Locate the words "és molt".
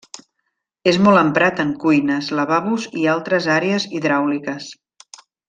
0.91-1.19